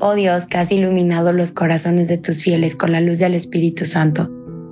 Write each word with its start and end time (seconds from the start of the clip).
Oh 0.00 0.14
Dios, 0.14 0.46
que 0.46 0.58
has 0.58 0.72
iluminado 0.72 1.32
los 1.32 1.52
corazones 1.52 2.08
de 2.08 2.18
tus 2.18 2.42
fieles 2.42 2.74
con 2.74 2.92
la 2.92 3.00
luz 3.00 3.18
del 3.18 3.34
Espíritu 3.34 3.86
Santo, 3.86 4.30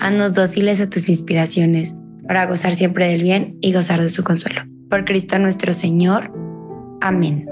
haznos 0.00 0.34
dóciles 0.34 0.80
a 0.80 0.90
tus 0.90 1.08
inspiraciones, 1.08 1.94
para 2.26 2.46
gozar 2.46 2.74
siempre 2.74 3.08
del 3.08 3.22
bien 3.22 3.56
y 3.60 3.72
gozar 3.72 4.00
de 4.00 4.08
su 4.08 4.24
consuelo. 4.24 4.62
Por 4.90 5.04
Cristo 5.04 5.38
nuestro 5.38 5.72
Señor. 5.72 6.32
Amén. 7.00 7.48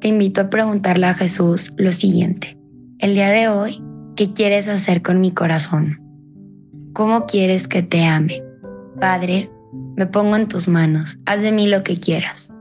Te 0.00 0.08
invito 0.08 0.40
a 0.40 0.50
preguntarle 0.50 1.06
a 1.06 1.14
Jesús 1.14 1.74
lo 1.76 1.92
siguiente. 1.92 2.56
El 2.98 3.14
día 3.14 3.28
de 3.28 3.48
hoy, 3.48 3.82
¿qué 4.16 4.32
quieres 4.32 4.68
hacer 4.68 5.02
con 5.02 5.20
mi 5.20 5.32
corazón? 5.32 6.00
¿Cómo 6.94 7.26
quieres 7.26 7.68
que 7.68 7.82
te 7.82 8.04
ame? 8.04 8.42
Padre, 8.98 9.50
me 9.96 10.06
pongo 10.06 10.36
en 10.36 10.48
tus 10.48 10.68
manos, 10.68 11.20
haz 11.26 11.42
de 11.42 11.52
mí 11.52 11.66
lo 11.66 11.82
que 11.82 11.98
quieras. 11.98 12.52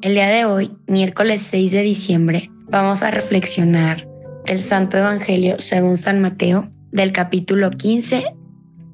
El 0.00 0.14
día 0.14 0.28
de 0.28 0.44
hoy, 0.44 0.72
miércoles 0.86 1.42
6 1.42 1.72
de 1.72 1.82
diciembre, 1.82 2.50
vamos 2.70 3.02
a 3.02 3.10
reflexionar 3.10 4.06
el 4.46 4.62
Santo 4.62 4.98
Evangelio 4.98 5.56
según 5.58 5.96
San 5.96 6.20
Mateo 6.20 6.70
del 6.90 7.12
capítulo 7.12 7.70
15, 7.70 8.34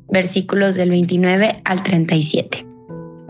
versículos 0.08 0.74
del 0.74 0.90
29 0.90 1.62
al 1.64 1.82
37. 1.82 2.66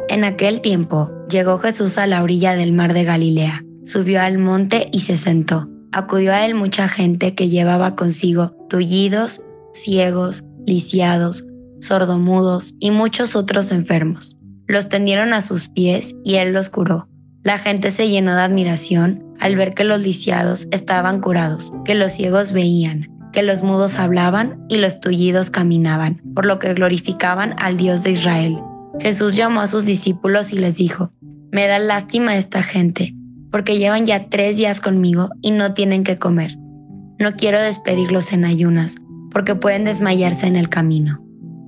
En 0.09 0.25
aquel 0.25 0.61
tiempo 0.61 1.11
llegó 1.29 1.59
Jesús 1.59 1.99
a 1.99 2.07
la 2.07 2.23
orilla 2.23 2.55
del 2.55 2.73
mar 2.73 2.93
de 2.93 3.05
Galilea, 3.05 3.65
subió 3.85 4.21
al 4.21 4.39
monte 4.39 4.89
y 4.93 5.01
se 5.01 5.17
sentó. 5.17 5.69
Acudió 5.93 6.33
a 6.33 6.45
él 6.45 6.55
mucha 6.55 6.89
gente 6.89 7.35
que 7.35 7.49
llevaba 7.49 7.95
consigo 7.95 8.57
tullidos, 8.69 9.43
ciegos, 9.73 10.45
lisiados, 10.67 11.47
sordomudos 11.81 12.75
y 12.81 12.91
muchos 12.91 13.37
otros 13.37 13.71
enfermos. 13.71 14.37
Los 14.67 14.89
tendieron 14.89 15.33
a 15.35 15.43
sus 15.43 15.69
pies 15.69 16.17
y 16.25 16.37
él 16.37 16.53
los 16.53 16.71
curó. 16.71 17.09
La 17.43 17.59
gente 17.59 17.91
se 17.91 18.09
llenó 18.09 18.35
de 18.35 18.43
admiración 18.43 19.24
al 19.41 19.57
ver 19.57 19.75
que 19.75 19.85
los 19.85 20.03
lisiados 20.03 20.69
estaban 20.71 21.21
curados, 21.21 21.73
que 21.85 21.95
los 21.95 22.13
ciegos 22.13 22.53
veían, 22.53 23.09
que 23.33 23.43
los 23.43 23.63
mudos 23.63 23.99
hablaban 23.99 24.65
y 24.69 24.77
los 24.77 25.01
tullidos 25.01 25.51
caminaban, 25.51 26.23
por 26.35 26.47
lo 26.47 26.59
que 26.59 26.73
glorificaban 26.75 27.55
al 27.59 27.77
Dios 27.77 28.03
de 28.05 28.13
Israel. 28.13 28.59
Jesús 29.01 29.35
llamó 29.35 29.61
a 29.61 29.67
sus 29.67 29.87
discípulos 29.87 30.53
y 30.53 30.59
les 30.59 30.77
dijo, 30.77 31.13
Me 31.51 31.67
da 31.67 31.79
lástima 31.79 32.37
esta 32.37 32.63
gente, 32.63 33.15
porque 33.51 33.79
llevan 33.79 34.07
ya 34.07 34.29
tres 34.29 34.57
días 34.57 34.81
conmigo 34.81 35.31
y 35.43 35.51
no 35.51 35.75
tienen 35.75 36.05
que 36.05 36.19
comer. 36.19 36.57
No 37.19 37.35
quiero 37.35 37.61
despedirlos 37.61 38.33
en 38.33 38.45
ayunas, 38.45 38.97
porque 39.31 39.55
pueden 39.55 39.85
desmayarse 39.85 40.47
en 40.47 40.57
el 40.57 40.69
camino. 40.69 41.25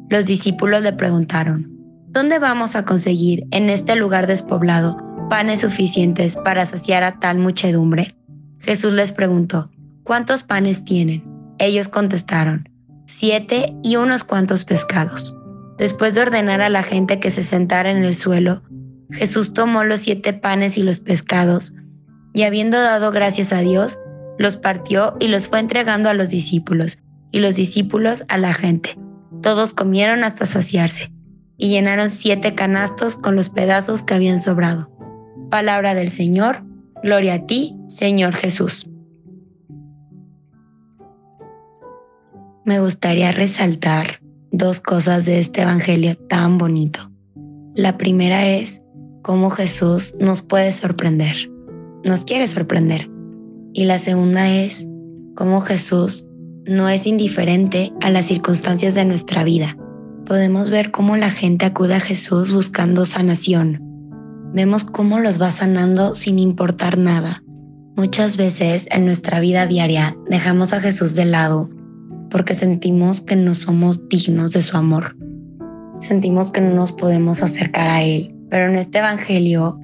Los 0.08 0.26
discípulos 0.26 0.82
le 0.82 0.92
preguntaron, 0.92 1.72
¿Dónde 2.08 2.38
vamos 2.38 2.76
a 2.76 2.84
conseguir 2.84 3.46
en 3.50 3.68
este 3.68 3.94
lugar 3.94 4.26
despoblado 4.26 4.96
panes 5.28 5.60
suficientes 5.60 6.36
para 6.36 6.66
saciar 6.66 7.02
a 7.02 7.18
tal 7.18 7.38
muchedumbre? 7.38 8.16
Jesús 8.60 8.92
les 8.92 9.12
preguntó, 9.12 9.70
¿cuántos 10.04 10.42
panes 10.42 10.84
tienen? 10.84 11.24
Ellos 11.58 11.88
contestaron, 11.88 12.68
siete 13.06 13.74
y 13.82 13.96
unos 13.96 14.24
cuantos 14.24 14.64
pescados. 14.64 15.36
Después 15.78 16.14
de 16.14 16.22
ordenar 16.22 16.60
a 16.62 16.68
la 16.68 16.82
gente 16.82 17.20
que 17.20 17.30
se 17.30 17.42
sentara 17.42 17.90
en 17.90 17.98
el 17.98 18.14
suelo, 18.14 18.62
Jesús 19.10 19.52
tomó 19.52 19.84
los 19.84 20.00
siete 20.00 20.32
panes 20.32 20.78
y 20.78 20.82
los 20.82 21.00
pescados, 21.00 21.74
y 22.32 22.42
habiendo 22.42 22.80
dado 22.80 23.10
gracias 23.10 23.52
a 23.52 23.60
Dios, 23.60 23.98
los 24.38 24.56
partió 24.56 25.16
y 25.20 25.28
los 25.28 25.48
fue 25.48 25.60
entregando 25.60 26.08
a 26.08 26.14
los 26.14 26.30
discípulos, 26.30 27.02
y 27.30 27.40
los 27.40 27.54
discípulos 27.54 28.24
a 28.28 28.38
la 28.38 28.54
gente. 28.54 28.98
Todos 29.42 29.74
comieron 29.74 30.24
hasta 30.24 30.44
saciarse, 30.46 31.12
y 31.56 31.68
llenaron 31.68 32.10
siete 32.10 32.54
canastos 32.54 33.16
con 33.16 33.36
los 33.36 33.48
pedazos 33.48 34.02
que 34.02 34.14
habían 34.14 34.42
sobrado. 34.42 34.95
Palabra 35.50 35.94
del 35.94 36.08
Señor, 36.08 36.64
gloria 37.02 37.34
a 37.34 37.46
ti, 37.46 37.76
Señor 37.86 38.34
Jesús. 38.34 38.88
Me 42.64 42.80
gustaría 42.80 43.30
resaltar 43.30 44.20
dos 44.50 44.80
cosas 44.80 45.24
de 45.24 45.38
este 45.38 45.62
Evangelio 45.62 46.16
tan 46.16 46.58
bonito. 46.58 47.12
La 47.76 47.96
primera 47.96 48.44
es 48.46 48.82
cómo 49.22 49.50
Jesús 49.50 50.16
nos 50.18 50.42
puede 50.42 50.72
sorprender, 50.72 51.48
nos 52.04 52.24
quiere 52.24 52.48
sorprender. 52.48 53.08
Y 53.72 53.84
la 53.84 53.98
segunda 53.98 54.48
es 54.48 54.88
cómo 55.36 55.60
Jesús 55.60 56.26
no 56.64 56.88
es 56.88 57.06
indiferente 57.06 57.92
a 58.00 58.10
las 58.10 58.26
circunstancias 58.26 58.94
de 58.94 59.04
nuestra 59.04 59.44
vida. 59.44 59.76
Podemos 60.24 60.70
ver 60.70 60.90
cómo 60.90 61.16
la 61.16 61.30
gente 61.30 61.66
acude 61.66 61.94
a 61.94 62.00
Jesús 62.00 62.52
buscando 62.52 63.04
sanación, 63.04 63.85
vemos 64.56 64.84
cómo 64.84 65.20
los 65.20 65.40
va 65.40 65.50
sanando 65.50 66.14
sin 66.14 66.38
importar 66.38 66.96
nada. 66.96 67.42
Muchas 67.94 68.38
veces 68.38 68.86
en 68.90 69.04
nuestra 69.04 69.38
vida 69.38 69.66
diaria 69.66 70.16
dejamos 70.30 70.72
a 70.72 70.80
Jesús 70.80 71.14
de 71.14 71.26
lado 71.26 71.68
porque 72.30 72.54
sentimos 72.54 73.20
que 73.20 73.36
no 73.36 73.52
somos 73.52 74.08
dignos 74.08 74.52
de 74.52 74.62
su 74.62 74.78
amor. 74.78 75.14
Sentimos 76.00 76.52
que 76.52 76.62
no 76.62 76.74
nos 76.74 76.92
podemos 76.92 77.42
acercar 77.42 77.88
a 77.88 78.02
Él. 78.02 78.34
Pero 78.48 78.70
en 78.70 78.76
este 78.76 79.00
Evangelio 79.00 79.78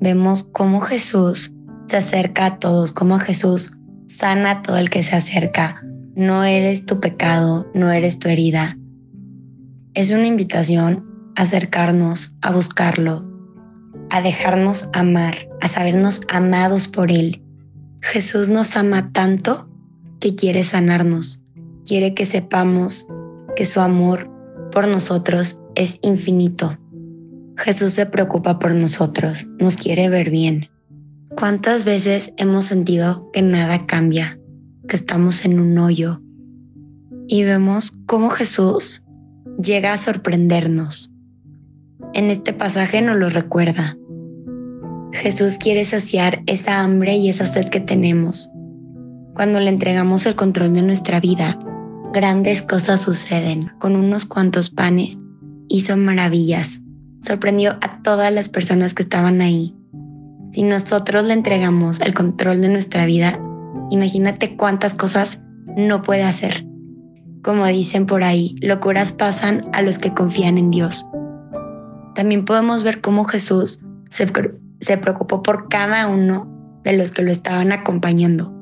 vemos 0.00 0.42
cómo 0.42 0.80
Jesús 0.80 1.54
se 1.86 1.98
acerca 1.98 2.46
a 2.46 2.58
todos, 2.58 2.90
cómo 2.90 3.20
Jesús 3.20 3.78
sana 4.08 4.50
a 4.50 4.62
todo 4.62 4.78
el 4.78 4.90
que 4.90 5.04
se 5.04 5.14
acerca. 5.14 5.80
No 6.16 6.42
eres 6.42 6.86
tu 6.86 6.98
pecado, 6.98 7.70
no 7.72 7.92
eres 7.92 8.18
tu 8.18 8.28
herida. 8.28 8.78
Es 9.94 10.10
una 10.10 10.26
invitación 10.26 11.06
a 11.36 11.42
acercarnos, 11.42 12.36
a 12.42 12.50
buscarlo, 12.50 13.27
a 14.10 14.22
dejarnos 14.22 14.88
amar, 14.92 15.48
a 15.60 15.68
sabernos 15.68 16.22
amados 16.28 16.88
por 16.88 17.10
Él. 17.10 17.42
Jesús 18.00 18.48
nos 18.48 18.76
ama 18.76 19.12
tanto 19.12 19.68
que 20.20 20.34
quiere 20.34 20.64
sanarnos, 20.64 21.44
quiere 21.84 22.14
que 22.14 22.26
sepamos 22.26 23.06
que 23.56 23.66
su 23.66 23.80
amor 23.80 24.30
por 24.72 24.86
nosotros 24.88 25.60
es 25.74 25.98
infinito. 26.02 26.78
Jesús 27.56 27.94
se 27.94 28.06
preocupa 28.06 28.58
por 28.58 28.74
nosotros, 28.74 29.48
nos 29.58 29.76
quiere 29.76 30.08
ver 30.08 30.30
bien. 30.30 30.68
¿Cuántas 31.36 31.84
veces 31.84 32.32
hemos 32.36 32.66
sentido 32.66 33.30
que 33.32 33.42
nada 33.42 33.86
cambia, 33.86 34.38
que 34.88 34.96
estamos 34.96 35.44
en 35.44 35.58
un 35.58 35.78
hoyo? 35.78 36.20
Y 37.26 37.44
vemos 37.44 38.00
cómo 38.06 38.30
Jesús 38.30 39.04
llega 39.62 39.92
a 39.92 39.98
sorprendernos, 39.98 41.12
en 42.14 42.30
este 42.30 42.52
pasaje 42.52 43.02
nos 43.02 43.16
lo 43.16 43.28
recuerda. 43.28 43.96
Jesús 45.12 45.58
quiere 45.58 45.84
saciar 45.84 46.42
esa 46.46 46.80
hambre 46.80 47.16
y 47.16 47.28
esa 47.28 47.46
sed 47.46 47.68
que 47.68 47.80
tenemos. 47.80 48.52
Cuando 49.34 49.60
le 49.60 49.68
entregamos 49.68 50.26
el 50.26 50.34
control 50.34 50.74
de 50.74 50.82
nuestra 50.82 51.20
vida, 51.20 51.58
grandes 52.12 52.62
cosas 52.62 53.02
suceden. 53.02 53.70
Con 53.78 53.96
unos 53.96 54.24
cuantos 54.26 54.70
panes 54.70 55.18
hizo 55.68 55.96
maravillas. 55.96 56.82
Sorprendió 57.20 57.78
a 57.80 58.02
todas 58.02 58.32
las 58.32 58.48
personas 58.48 58.94
que 58.94 59.02
estaban 59.02 59.40
ahí. 59.40 59.74
Si 60.52 60.62
nosotros 60.62 61.24
le 61.24 61.34
entregamos 61.34 62.00
el 62.00 62.14
control 62.14 62.60
de 62.60 62.68
nuestra 62.68 63.06
vida, 63.06 63.40
imagínate 63.90 64.56
cuántas 64.56 64.94
cosas 64.94 65.44
no 65.76 66.02
puede 66.02 66.24
hacer. 66.24 66.66
Como 67.42 67.66
dicen 67.66 68.06
por 68.06 68.24
ahí, 68.24 68.56
locuras 68.60 69.12
pasan 69.12 69.68
a 69.72 69.82
los 69.82 69.98
que 69.98 70.12
confían 70.12 70.58
en 70.58 70.70
Dios 70.70 71.08
también 72.18 72.44
podemos 72.44 72.82
ver 72.82 73.00
cómo 73.00 73.24
Jesús 73.26 73.80
se, 74.08 74.26
preocupó 74.96 75.40
por 75.40 75.68
cada 75.68 76.08
uno 76.08 76.80
de 76.82 76.96
los 76.96 77.12
que 77.12 77.22
lo 77.22 77.30
estaban 77.30 77.70
acompañando. 77.70 78.52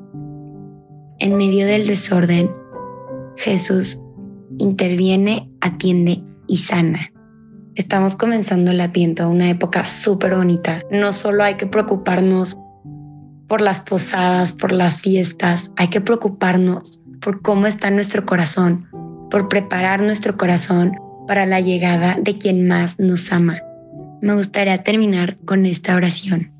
En 1.17 1.35
medio 1.37 1.65
del 1.65 1.87
desorden, 1.87 2.51
Jesús 3.35 4.03
interviene, 4.59 5.51
atiende 5.59 6.23
y 6.45 6.57
sana. 6.57 7.11
Estamos 7.73 8.15
comenzando 8.15 8.69
el 8.69 8.79
Adviento, 8.79 9.27
una 9.27 9.49
época 9.49 9.85
súper 9.85 10.35
bonita. 10.35 10.83
No 10.91 11.11
solo 11.11 11.43
hay 11.43 11.55
que 11.55 11.65
preocuparnos 11.65 12.59
por 13.47 13.61
las 13.61 13.79
posadas, 13.79 14.53
por 14.53 14.71
las 14.71 15.01
fiestas, 15.01 15.71
hay 15.77 15.87
que 15.87 15.99
preocuparnos 16.01 16.99
por 17.21 17.41
cómo 17.41 17.65
está 17.65 17.89
nuestro 17.89 18.23
corazón, 18.23 18.87
por 19.31 19.49
preparar 19.49 20.03
nuestro 20.03 20.37
corazón 20.37 20.95
para 21.27 21.45
la 21.45 21.59
llegada 21.59 22.17
de 22.21 22.37
quien 22.37 22.67
más 22.67 22.99
nos 22.99 23.31
ama. 23.31 23.59
Me 24.21 24.33
gustaría 24.33 24.83
terminar 24.83 25.37
con 25.45 25.65
esta 25.65 25.95
oración. 25.95 26.51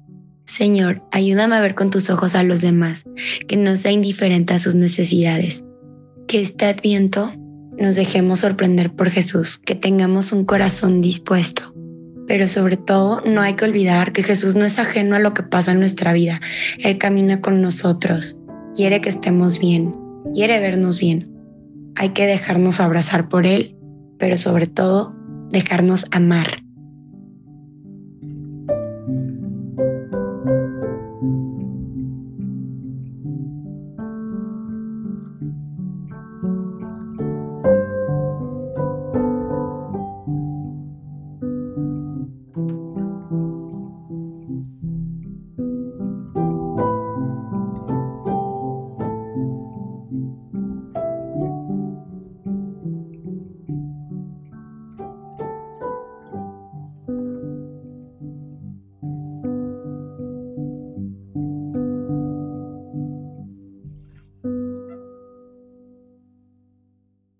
Señor, 0.45 1.03
ayúdame 1.11 1.55
a 1.55 1.61
ver 1.61 1.75
con 1.75 1.89
tus 1.89 2.09
ojos 2.09 2.35
a 2.35 2.43
los 2.43 2.61
demás, 2.61 3.05
que 3.47 3.57
no 3.57 3.75
sea 3.75 3.91
indiferente 3.91 4.53
a 4.53 4.59
sus 4.59 4.75
necesidades. 4.75 5.65
Que 6.27 6.41
este 6.41 6.65
adviento 6.65 7.33
nos 7.77 7.95
dejemos 7.95 8.39
sorprender 8.39 8.91
por 8.91 9.09
Jesús, 9.09 9.57
que 9.57 9.75
tengamos 9.75 10.31
un 10.31 10.45
corazón 10.45 11.01
dispuesto. 11.01 11.73
Pero 12.27 12.47
sobre 12.47 12.75
todo, 12.75 13.21
no 13.21 13.41
hay 13.41 13.53
que 13.53 13.65
olvidar 13.65 14.11
que 14.11 14.23
Jesús 14.23 14.55
no 14.55 14.65
es 14.65 14.79
ajeno 14.79 15.15
a 15.15 15.19
lo 15.19 15.33
que 15.33 15.43
pasa 15.43 15.71
en 15.71 15.79
nuestra 15.79 16.11
vida. 16.13 16.41
Él 16.79 16.97
camina 16.97 17.39
con 17.39 17.61
nosotros, 17.61 18.39
quiere 18.75 18.99
que 18.99 19.09
estemos 19.09 19.59
bien, 19.59 19.95
quiere 20.33 20.59
vernos 20.59 20.99
bien. 20.99 21.31
Hay 21.95 22.09
que 22.09 22.25
dejarnos 22.25 22.79
abrazar 22.79 23.29
por 23.29 23.45
Él, 23.45 23.76
pero 24.17 24.37
sobre 24.37 24.67
todo, 24.67 25.15
dejarnos 25.49 26.05
amar 26.11 26.66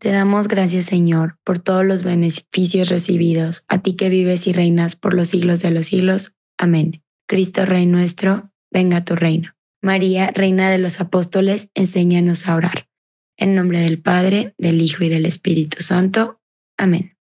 Te 0.07 0.13
damos 0.13 0.48
gracias, 0.48 0.86
Señor, 0.86 1.38
por 1.44 1.59
todos 1.59 1.86
los 1.86 2.04
beneficios 2.04 2.88
recibidos, 2.88 3.65
a 3.68 3.80
ti 3.80 3.98
que 3.98 4.07
vives 4.07 4.48
y 4.48 4.54
reinas 4.54 4.95
por 4.95 5.13
los 5.13 5.27
siglos 5.27 5.62
de 5.62 5.71
los 5.71 5.88
siglos. 5.88 6.38
Amén. 6.57 7.04
Cristo 7.27 7.65
Rey 7.65 7.86
nuestro, 7.88 8.50
venga 8.71 8.95
a 8.95 9.04
tu 9.04 9.18
reino. 9.18 9.51
María, 9.81 10.31
Reina 10.31 10.71
de 10.71 10.77
los 10.77 11.01
Apóstoles, 11.01 11.71
enséñanos 11.75 12.48
a 12.48 12.56
orar. 12.56 12.88
En 13.36 13.54
nombre 13.54 13.81
del 13.81 14.01
Padre, 14.01 14.56
del 14.57 14.81
Hijo 14.81 15.04
y 15.04 15.09
del 15.09 15.25
Espíritu 15.25 15.83
Santo. 15.83 16.39
Amén. 16.77 17.18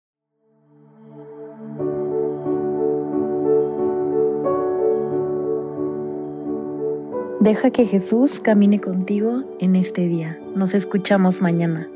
Deja 7.41 7.69
que 7.69 7.85
Jesús 7.85 8.39
camine 8.39 8.81
contigo 8.81 9.55
en 9.59 9.75
este 9.75 10.07
día. 10.07 10.39
Nos 10.55 10.73
escuchamos 10.73 11.43
mañana. 11.43 11.87